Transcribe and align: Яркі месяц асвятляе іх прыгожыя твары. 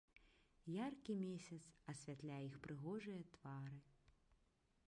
Яркі 0.85 1.13
месяц 1.25 1.59
асвятляе 1.93 2.39
іх 2.49 2.55
прыгожыя 2.65 3.21
твары. 3.37 3.77